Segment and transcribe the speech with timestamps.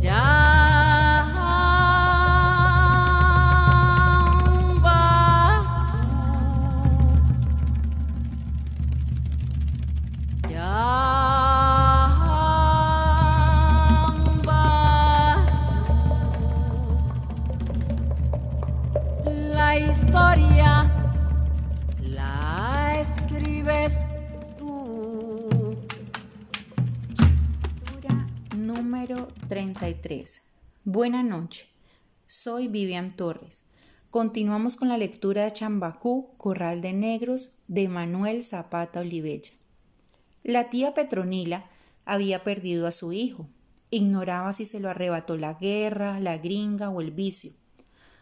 [0.00, 1.20] jambaku
[19.56, 20.79] jambaku historia.
[30.84, 31.68] Buena noche.
[32.26, 33.64] Soy Vivian Torres.
[34.08, 39.50] Continuamos con la lectura de Chambacú, Corral de Negros, de Manuel Zapata Olivella.
[40.42, 41.68] La tía Petronila
[42.06, 43.50] había perdido a su hijo.
[43.90, 47.52] Ignoraba si se lo arrebató la guerra, la gringa o el vicio.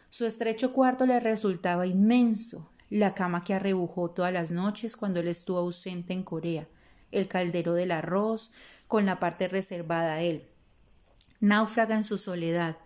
[0.09, 5.29] Su estrecho cuarto le resultaba inmenso, la cama que arrebujó todas las noches cuando él
[5.29, 6.67] estuvo ausente en Corea,
[7.11, 8.51] el caldero del arroz,
[8.89, 10.49] con la parte reservada a él,
[11.39, 12.77] náufraga en su soledad,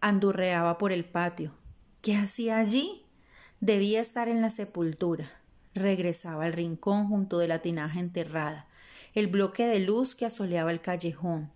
[0.00, 1.52] andurreaba por el patio.
[2.00, 3.04] ¿Qué hacía allí?
[3.58, 5.32] Debía estar en la sepultura.
[5.74, 8.68] Regresaba al rincón junto de la tinaja enterrada,
[9.14, 11.50] el bloque de luz que asoleaba el callejón.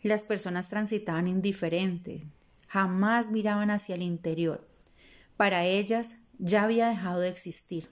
[0.00, 2.22] Las personas transitaban indiferentes,
[2.68, 4.66] jamás miraban hacia el interior.
[5.36, 7.90] Para ellas ya había dejado de existir.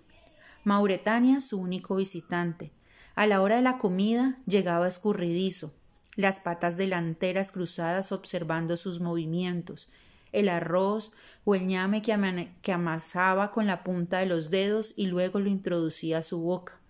[0.64, 2.72] Mauretania, su único visitante.
[3.14, 5.74] A la hora de la comida llegaba escurridizo,
[6.16, 9.88] las patas delanteras cruzadas observando sus movimientos,
[10.32, 11.12] el arroz
[11.44, 16.18] o el ñame que, amasaba con la punta de los dedos y luego lo introducía
[16.18, 16.80] a su boca.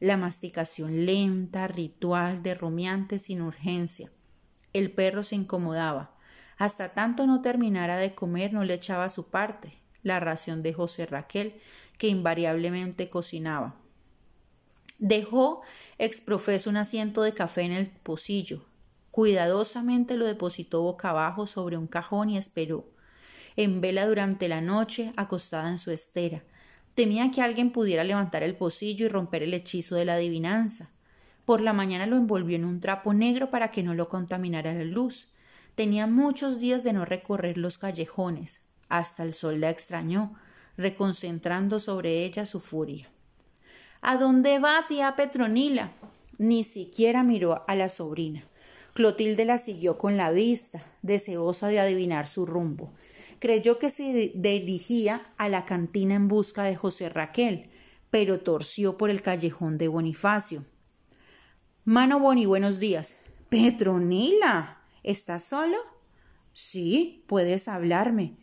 [0.00, 4.10] La masticación lenta, ritual, de rumiante sin urgencia.
[4.72, 6.16] El perro se incomodaba.
[6.58, 11.06] Hasta tanto no terminara de comer no le echaba su parte, la ración de José
[11.06, 11.60] Raquel,
[11.98, 13.81] que invariablemente cocinaba.
[15.04, 15.62] Dejó
[15.98, 18.64] exprofeso un asiento de café en el pocillo.
[19.10, 22.86] Cuidadosamente lo depositó boca abajo sobre un cajón y esperó.
[23.56, 26.44] En vela durante la noche, acostada en su estera.
[26.94, 30.92] Temía que alguien pudiera levantar el pocillo y romper el hechizo de la adivinanza.
[31.46, 34.84] Por la mañana lo envolvió en un trapo negro para que no lo contaminara la
[34.84, 35.30] luz.
[35.74, 38.68] Tenía muchos días de no recorrer los callejones.
[38.88, 40.36] Hasta el sol la extrañó,
[40.76, 43.10] reconcentrando sobre ella su furia.
[44.04, 45.92] ¿A dónde va, tía Petronila?
[46.36, 48.42] Ni siquiera miró a la sobrina.
[48.94, 52.92] Clotilde la siguió con la vista, deseosa de adivinar su rumbo.
[53.38, 57.70] Creyó que se dirigía a la cantina en busca de José Raquel,
[58.10, 60.64] pero torció por el callejón de Bonifacio.
[61.84, 63.20] Mano Boni, buenos días.
[63.50, 65.78] Petronila, ¿estás solo?
[66.52, 68.34] Sí, puedes hablarme.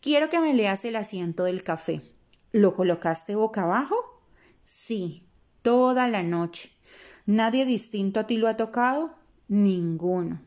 [0.00, 2.00] Quiero que me leas el asiento del café.
[2.52, 4.09] ¿Lo colocaste boca abajo?
[4.72, 5.26] Sí,
[5.62, 6.70] toda la noche.
[7.26, 9.16] ¿Nadie distinto a ti lo ha tocado?
[9.48, 10.42] Ninguno.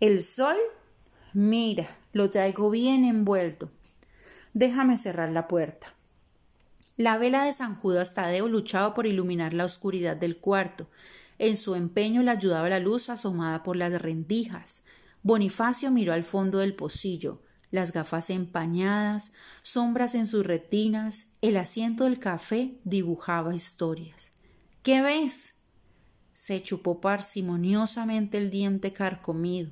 [0.00, 0.56] El sol,
[1.34, 3.70] mira, lo traigo bien envuelto.
[4.54, 5.94] Déjame cerrar la puerta.
[6.96, 10.88] La vela de San Judas Tadeo luchaba por iluminar la oscuridad del cuarto.
[11.38, 14.86] En su empeño le ayudaba la luz asomada por las rendijas.
[15.22, 17.42] Bonifacio miró al fondo del pocillo
[17.72, 24.32] las gafas empañadas, sombras en sus retinas, el asiento del café dibujaba historias.
[24.82, 25.62] ¿Qué ves?
[26.32, 29.70] Se chupó parsimoniosamente el diente carcomido,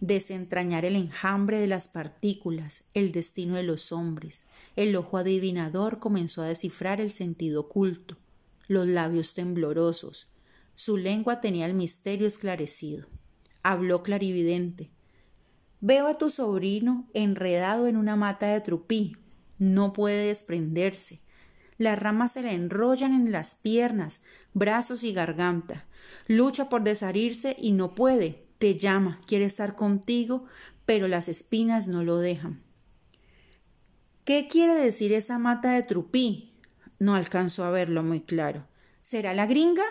[0.00, 4.46] desentrañar el enjambre de las partículas, el destino de los hombres.
[4.76, 8.18] El ojo adivinador comenzó a descifrar el sentido oculto,
[8.68, 10.28] los labios temblorosos.
[10.74, 13.06] Su lengua tenía el misterio esclarecido.
[13.62, 14.90] Habló clarividente.
[15.80, 19.16] Veo a tu sobrino enredado en una mata de trupí.
[19.58, 21.20] No puede desprenderse.
[21.76, 24.24] Las ramas se le enrollan en las piernas,
[24.54, 25.86] brazos y garganta.
[26.26, 28.44] Lucha por desharirse y no puede.
[28.58, 30.46] Te llama, quiere estar contigo,
[30.84, 32.60] pero las espinas no lo dejan.
[34.24, 36.54] ¿Qué quiere decir esa mata de trupí?
[36.98, 38.66] No alcanzo a verlo muy claro.
[39.00, 39.84] ¿Será la gringa?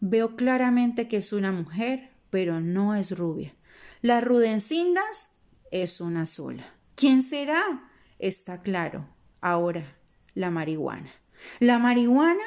[0.00, 3.54] Veo claramente que es una mujer, pero no es rubia.
[4.02, 5.36] Las rudencindas
[5.70, 6.66] es una sola.
[6.96, 7.88] ¿Quién será?
[8.18, 9.06] Está claro.
[9.40, 9.96] Ahora,
[10.34, 11.08] la marihuana.
[11.60, 12.42] La marihuana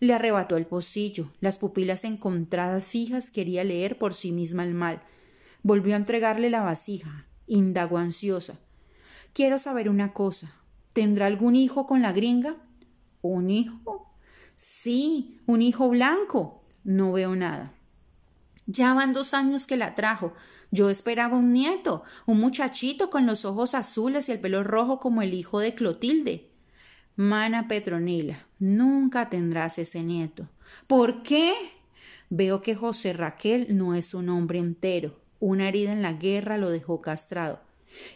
[0.00, 5.00] le arrebató el pocillo, las pupilas encontradas fijas quería leer por sí misma el mal.
[5.62, 8.58] Volvió a entregarle la vasija, indagó ansiosa.
[9.32, 10.52] Quiero saber una cosa.
[10.94, 12.56] ¿Tendrá algún hijo con la gringa?
[13.22, 14.12] ¿Un hijo?
[14.56, 16.64] Sí, un hijo blanco.
[16.82, 17.72] No veo nada.
[18.66, 20.34] Ya van dos años que la trajo.
[20.70, 25.22] Yo esperaba un nieto, un muchachito con los ojos azules y el pelo rojo como
[25.22, 26.50] el hijo de Clotilde.
[27.16, 30.48] Mana Petronila, nunca tendrás ese nieto.
[30.86, 31.54] ¿Por qué?
[32.30, 35.18] Veo que José Raquel no es un hombre entero.
[35.40, 37.60] Una herida en la guerra lo dejó castrado.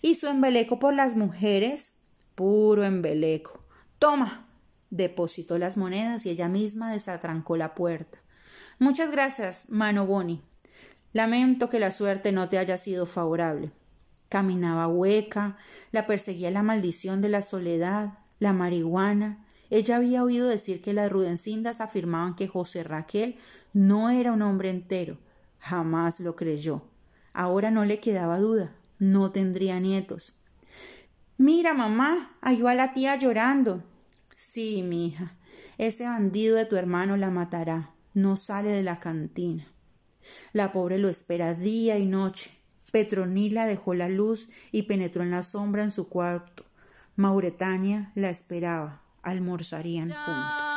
[0.02, 2.00] ¿Y su embeleco por las mujeres?
[2.34, 3.64] Puro embeleco.
[3.98, 4.48] Toma.
[4.90, 8.19] Depositó las monedas y ella misma desatrancó la puerta.
[8.78, 10.43] Muchas gracias, mano Boni.
[11.12, 13.70] Lamento que la suerte no te haya sido favorable.
[14.28, 15.58] Caminaba hueca,
[15.90, 19.46] la perseguía la maldición de la soledad, la marihuana.
[19.68, 23.36] Ella había oído decir que las rudencindas afirmaban que José Raquel
[23.74, 25.18] no era un hombre entero.
[25.58, 26.82] Jamás lo creyó.
[27.34, 28.74] Ahora no le quedaba duda.
[28.98, 30.40] No tendría nietos.
[31.36, 33.82] Mira, mamá, ahí va la tía llorando.
[34.34, 35.36] Sí, mi hija,
[35.76, 37.90] ese bandido de tu hermano la matará.
[38.14, 39.71] No sale de la cantina.
[40.52, 42.50] La pobre lo espera día y noche.
[42.90, 46.64] Petronila dejó la luz y penetró en la sombra en su cuarto.
[47.16, 49.02] Mauretania la esperaba.
[49.22, 50.72] Almorzarían juntos.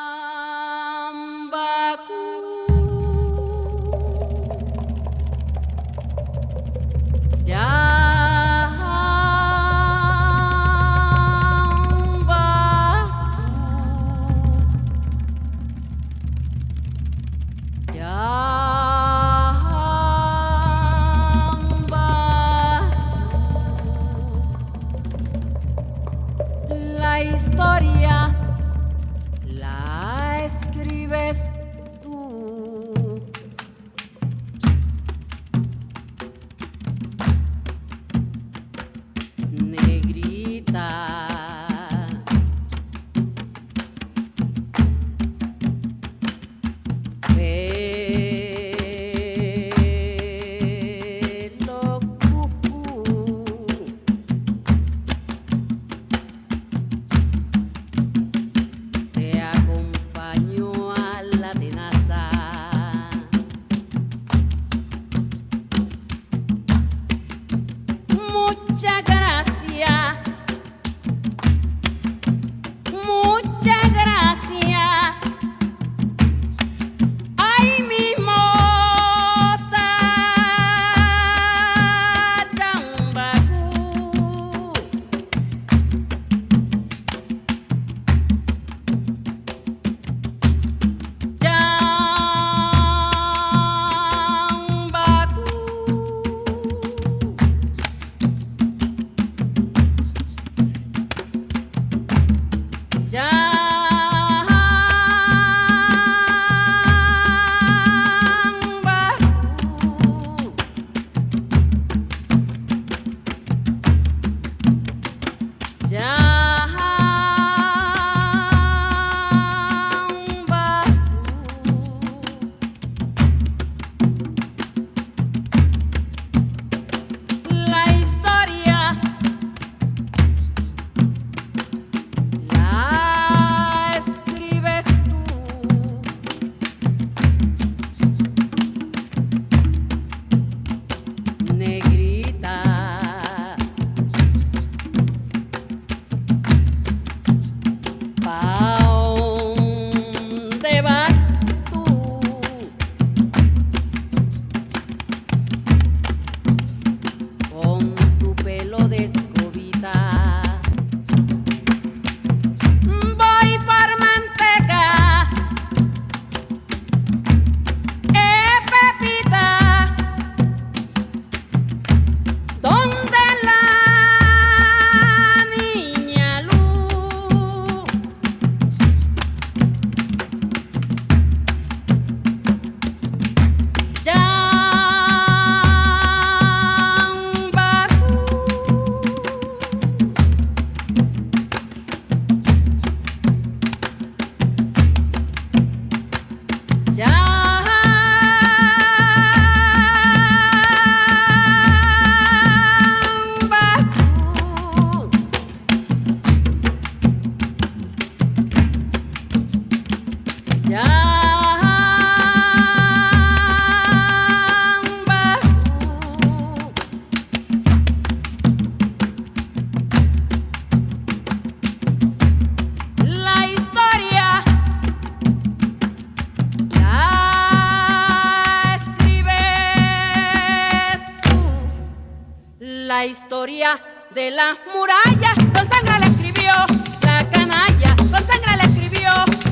[234.16, 236.54] de las murallas, con sangre le escribió
[237.02, 239.12] la canalla, con sangre le escribió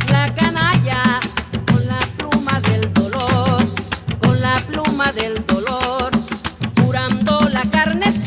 [0.09, 1.03] la canalla,
[1.67, 3.61] con la pluma del dolor,
[4.21, 6.11] con la pluma del dolor,
[6.81, 8.22] curando la carne.